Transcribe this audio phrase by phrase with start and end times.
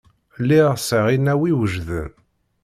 [0.41, 2.11] Lliɣ sεiɣ inaw iwejden.